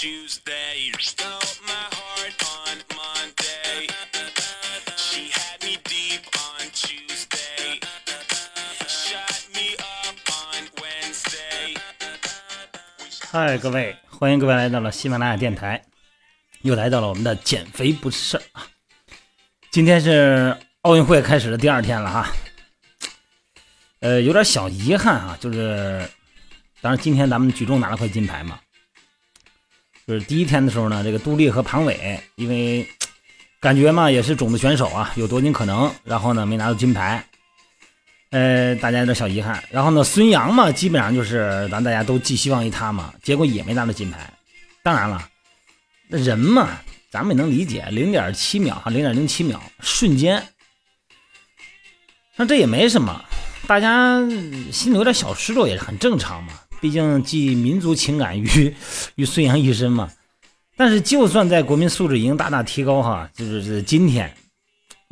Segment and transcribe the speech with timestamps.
[0.00, 0.92] Tuesday.
[1.00, 1.26] Stole
[1.66, 3.88] my heart on Monday.
[4.96, 7.80] She had me deep on Tuesday.
[8.86, 11.76] Shut me up on Wednesday.
[13.28, 15.82] 嗨，各位，欢迎各位来到了喜马拉雅电台，
[16.62, 18.68] 又来到了我们的减肥不是事儿啊。
[19.72, 22.32] 今天是奥运会开始的第二天了哈，
[23.98, 26.08] 呃，有点小遗憾啊，就是，
[26.80, 28.60] 当然今天咱们举重拿了块金牌嘛，
[30.08, 32.88] 就是第一天的时候呢，这个杜丽和庞伟因为
[33.60, 37.22] 感觉嘛也是种子选手啊，有夺金可能，然后呢没拿到金牌，
[38.30, 39.62] 呃，大家有点小遗憾。
[39.70, 44.32] 然后呢，孙杨嘛，基本上就是咱大家都寄希望于他嘛，结果也没拿到金牌。
[44.82, 45.28] 当然了，
[46.08, 46.78] 人嘛，
[47.10, 50.42] 咱们也能理解，零点七秒哈，零点零七秒，瞬间，
[52.34, 53.22] 那这也没什么，
[53.66, 54.18] 大家
[54.72, 58.74] 心里有点小失落也是很正常嘛，毕竟寄民族情感于
[59.16, 60.10] 于孙杨一身嘛。
[60.76, 64.32] 但是就算在国民素质已经大大提高哈，就是是今天，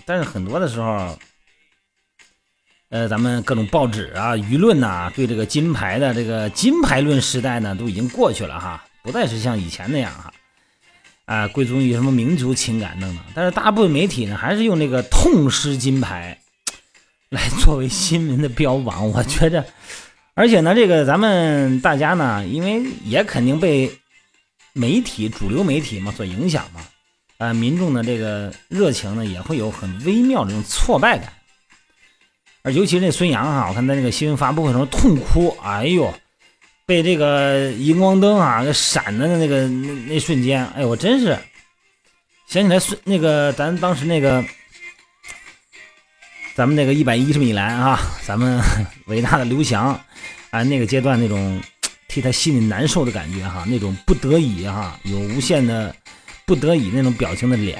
[0.05, 1.19] 但是很多的时候。
[2.89, 10.33] 呃，咱们各种报纸啊、舆论呐、对这个金牌的这个金牌论时代呢，都已经过去了哈，不再是像以前那样哈，
[11.25, 13.25] 啊，归宗于什么民族情感等等。
[13.35, 16.39] 但是大部分媒体呢，还是用这个痛失金牌
[17.29, 19.11] 来作为新闻的标榜。
[19.11, 19.67] 我觉着，
[20.39, 23.91] 而且呢，这个咱们大家呢，因为也肯定被
[24.75, 26.83] 媒体、主流媒体嘛所影响嘛，
[27.39, 31.33] 啊，民众的这个热情呢，也会有很微妙的这种挫败感。
[32.63, 36.13] 而尤其是那孙杨哈，我看在那个新闻发布会上痛哭，哎呦，
[36.85, 41.35] 被这个荧光灯啊给闪的那个那那瞬间，哎呦，我真是
[42.47, 44.45] 想起来孙那个咱当时那个
[46.57, 48.59] 咱们那个一百一十米栏啊，咱们
[49.09, 49.89] 伟大的刘翔
[50.49, 51.61] 啊，那个阶段那种
[52.09, 55.95] 替他心里难受的感觉哈，那种不得已哈，有无限的
[56.47, 57.77] 不得已那种表情的脸。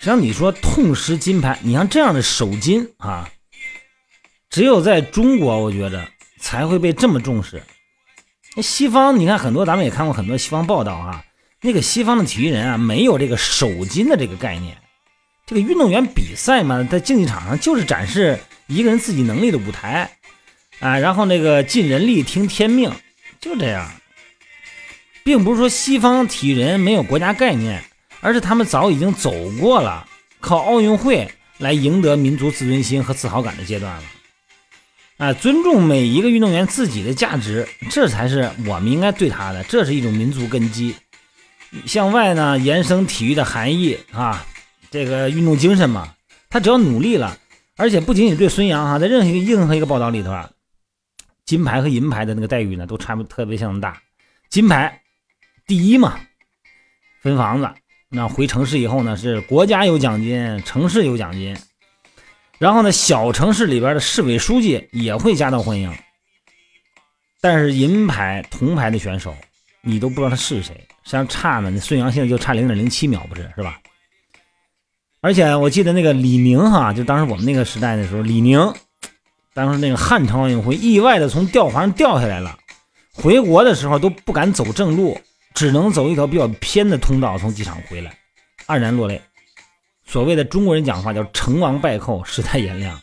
[0.00, 3.30] 实际上你说痛失金牌，你像这样的首金啊。
[4.50, 6.04] 只有在中国，我觉着
[6.40, 7.62] 才会被这么重视。
[8.56, 11.24] 那西方，你看很多，咱们也看过很多西方报道啊。
[11.60, 14.76] 那个西方的体育人啊，没有这个首金的这个概念。
[15.46, 20.10] 这个运动员比赛嘛，在竞技场上就是展示一个人自己能力的舞台
[20.80, 20.98] 啊。
[20.98, 22.92] 然后那个尽人力，听天命，
[23.40, 23.90] 就这样。
[25.24, 27.82] 并不是说西方体育人没有国家概念，
[28.20, 30.04] 而是他们早已经走过了
[30.40, 34.02] 靠奥运会来赢得民族自尊心和自豪感的阶段了。
[35.18, 40.92] 啊，尊重每一个运动员自己的价值，这才是我们应该对他的，这是一种民族根基。
[41.86, 44.44] 向外呢延伸体育的含义啊，
[44.92, 46.14] 这个运动精神嘛，
[46.50, 47.38] 他只要努力了，
[47.76, 50.50] 而且不仅仅对孙杨哈，在任何一个任何一个报道里头啊，
[51.46, 54.02] 金牌和银牌的那个待遇呢，都差不特别相当大。
[54.50, 55.00] 金牌
[55.66, 56.20] 第一嘛，
[57.22, 57.70] 分房子，
[58.10, 61.56] 那回城市以后呢，是国家有奖金，城市有奖金。
[62.58, 65.90] 然后呢，小城市里边的市委书记也会夹道欢迎。
[67.40, 69.34] 但是银牌、铜牌的选手，
[69.80, 71.70] 你都不知道他是谁，实际上差呢。
[71.70, 73.80] 那孙杨现在就差零点零七秒，不是是吧？
[75.22, 78.74] 而且我记得那个李宁哈，就当时我们那个时代的时候，李宁
[79.54, 82.58] 当时那个汉城奥运会意外的从吊环上掉下来了，
[83.12, 85.16] 回国的时候都不敢走正路，
[85.54, 88.12] 只能走一条比较偏的通道从机场回来，
[88.66, 89.22] 黯然落泪。
[90.04, 93.00] 所谓的中国人讲话叫“成王败寇，世态炎凉”。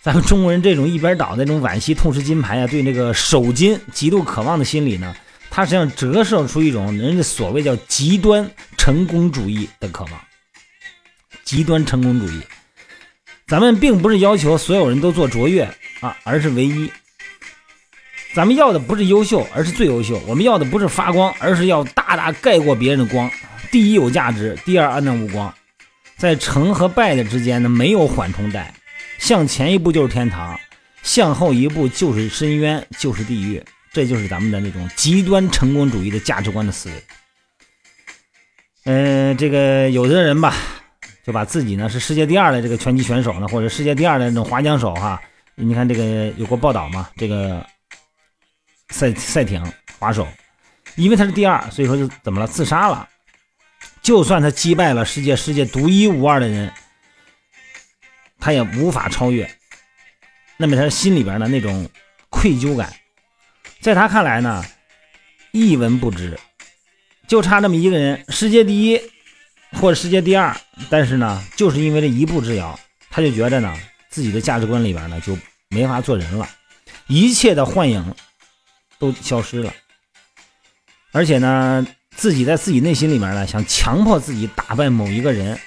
[0.00, 5.14] 咱们中国人这种一边倒那种惋惜、痛失金牌啊，对那个首金极度渴望的心理呢，
[5.50, 10.12] 它实际上折射出一种人家所谓叫极端成功主义的渴望。
[11.44, 12.40] 极端成功主义，
[13.46, 15.62] 咱们并不是要求所有人都做卓越
[16.00, 16.90] 啊，而是唯一。
[18.34, 23.30] 咱们要的不是优秀，而是最优秀；我们要的不是发光，而是要大大盖过别人的光。
[23.70, 25.54] 第一有价值，第二黯淡无光。
[26.16, 28.74] 在成和败的之间呢，没有缓冲带，
[29.18, 30.58] 向前一步就是天堂，
[31.02, 33.62] 向后一步就是深渊，就是地狱。
[33.92, 36.94] 这就是咱们的那种极端成功主义的价值观的思维。
[38.86, 40.56] 嗯，这个有的人吧，
[41.24, 45.20] 就把自己呢是世界第二的这个拳击选手呢，或者世界第二的那种滑桨手哈。
[45.54, 47.08] 你看这个有过报道嘛？
[47.16, 47.64] 这个
[48.90, 49.64] 赛赛艇
[49.98, 50.26] 滑手，
[50.96, 52.46] 因为他是第二，所以说就怎么了？
[52.46, 53.08] 自杀了。
[54.02, 56.70] 就算他击败了世界世界独一无二的人，
[58.38, 59.50] 他也无法超越。
[60.58, 61.88] 那么他心里边的那种
[62.28, 62.92] 愧疚感，
[63.80, 64.62] 在他看来呢，
[65.52, 66.38] 一文不值，
[67.26, 69.00] 就差那么一个人，世界第一
[69.80, 70.56] 或者世界第二，
[70.88, 72.78] 但是呢，就是因为这一步之遥，
[73.10, 73.76] 他就觉得呢，
[74.08, 75.36] 自己的价值观里边呢就
[75.68, 76.48] 没法做人了，
[77.06, 78.14] 一切的幻影
[78.98, 79.72] 都消失了，
[81.12, 81.86] 而且呢，
[82.16, 85.58] 自己在自己内心里面呢，想强迫自己打败某一个人，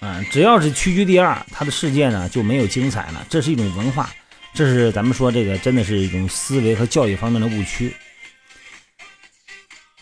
[0.00, 3.26] 啊，只要是屈居第二，他的世界呢就没有精彩了。
[3.28, 4.10] 这是一种文化，
[4.54, 7.94] 这是咱们说这个真的是一种思维和教育方面的误区。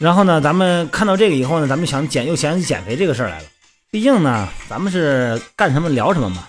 [0.03, 3.45] 然后呢，咱们看到这个以后呢，咱们想减又想起减肥这个事儿来了。
[3.89, 6.49] 毕竟呢，咱们是干什么聊什么嘛。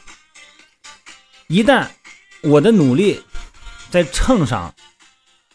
[1.49, 1.85] 一旦
[2.41, 3.21] 我的努力
[3.91, 4.73] 在秤上、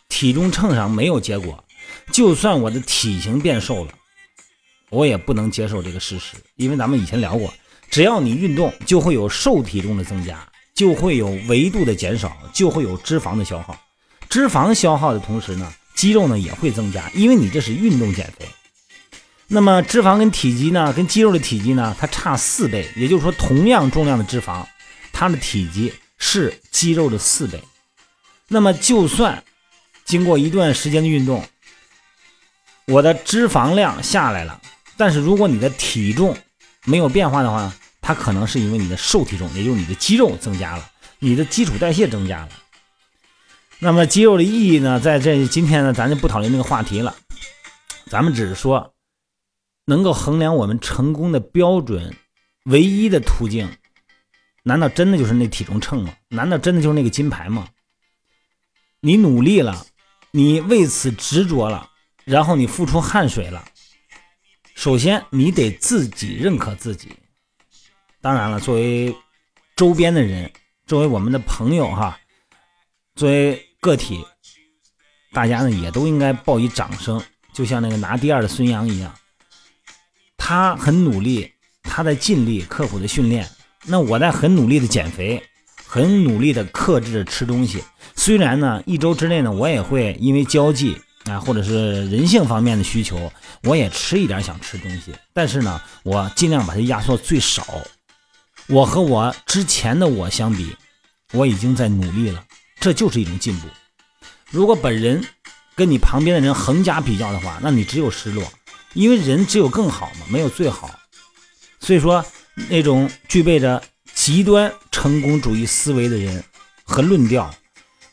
[0.08, 1.64] 体重秤上没有结果，
[2.12, 3.92] 就算我的体型变瘦了，
[4.90, 6.36] 我也不能接受这个事实。
[6.54, 7.52] 因为咱们以前聊过，
[7.90, 10.38] 只要你运动，就会有瘦体重的增加，
[10.72, 13.76] 就会有维度的减少，就会有脂肪的消耗。
[14.28, 15.72] 脂肪消耗的同时呢？
[15.98, 18.46] 肌肉呢也会增加，因为你这是运动减肥。
[19.48, 24.64] 那么脂肪跟体积呢，跟肌肉的体积呢，它差四倍，也就是说，同样重量的脂肪，
[25.12, 27.60] 它的体积是肌肉的四倍。
[28.46, 29.42] 那么就算
[30.04, 31.44] 经过一段时间的运动，
[32.86, 34.60] 我的脂肪量下来了，
[34.96, 36.36] 但是如果你的体重
[36.84, 42.48] 没有变化的话，它可能是因为你的瘦体重，也就是你的肌肉增加了，你的基础代谢增加了。
[43.80, 44.98] 那么肌肉的意义呢？
[44.98, 47.14] 在这今天呢，咱就不讨论这个话题了。
[48.06, 48.92] 咱们只是说，
[49.84, 52.16] 能够衡量我们成功的标准，
[52.64, 53.70] 唯一的途径，
[54.64, 56.12] 难道真的就是那体重秤吗？
[56.28, 57.68] 难道真的就是那个金牌吗？
[59.00, 59.86] 你努力了，
[60.32, 61.88] 你为此执着了，
[62.24, 63.64] 然后你付出汗水了。
[64.74, 67.12] 首先，你得自己认可自己。
[68.20, 69.14] 当然了，作为
[69.76, 70.50] 周边的人，
[70.84, 72.18] 作为我们的朋友哈，
[73.14, 73.64] 作为。
[73.80, 74.24] 个体，
[75.32, 77.22] 大家呢也都应该报以掌声，
[77.52, 79.14] 就像那个拿第二的孙杨一样，
[80.36, 81.52] 他很努力，
[81.82, 83.48] 他在尽力刻苦的训练，
[83.84, 85.42] 那我在很努力的减肥，
[85.86, 87.82] 很努力的克制着吃东西。
[88.16, 93.32] 虽然呢一周之内呢我也会因为交际啊或者是人性方面的需求，
[93.62, 97.64] 我也吃一点想吃东西，但是呢我尽量把它压缩最少。
[98.66, 100.76] 我和我之前的我相比，
[101.32, 102.44] 我已经在努力了。
[102.80, 103.68] 这就是一种进步。
[104.50, 105.24] 如果本人
[105.74, 108.44] 跟你旁边的人横加比较的话，那你只有失落，
[108.94, 110.90] 因为人只有更好嘛，没有最好。
[111.80, 112.24] 所以说，
[112.68, 113.82] 那种具备着
[114.14, 116.42] 极端成功主义思维的人
[116.84, 117.54] 和论调，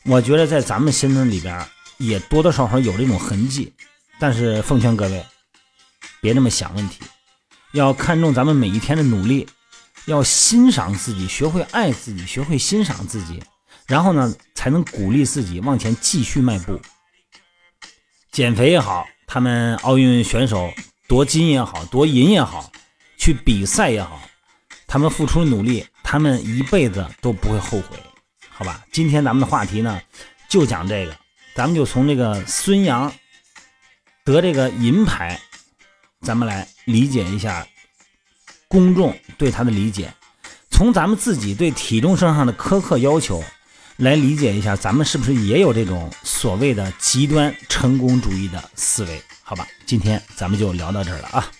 [0.04, 1.66] 我觉得在咱们身份里边
[1.98, 3.72] 也多多少少有这种痕迹。
[4.18, 5.24] 但是奉劝各位，
[6.20, 7.00] 别那么想问题，
[7.72, 9.48] 要看重咱们每一天的努力，
[10.06, 13.42] 要欣赏自己，学会爱自己，学会欣赏自己。
[13.86, 16.80] 然后呢，才能鼓励自己往前继续迈步。
[18.32, 20.72] 减肥也好，他们奥运选手
[21.06, 22.70] 夺金也好，夺银也好，
[23.16, 24.20] 去比赛也好，
[24.88, 27.96] 他们付出努力，他们一辈子都不会后悔，
[28.50, 28.84] 好吧？
[28.92, 30.00] 今天咱们的话题呢，
[30.48, 31.16] 就讲这个，
[31.54, 33.12] 咱们就从这个孙杨
[34.24, 35.40] 得这个银牌，
[36.22, 37.66] 咱们来理解一下
[38.66, 40.12] 公众对他的理解，
[40.70, 43.44] 从咱们自己对体重身上的苛刻要求。
[43.96, 49.22] 来理解一下，咱们是不是也有这种所谓的极端成功主义的思维？
[49.42, 51.50] 好吧，今天咱们就聊到这儿了啊。